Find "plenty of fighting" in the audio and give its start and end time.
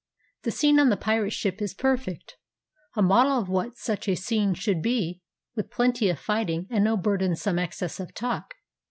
5.69-6.65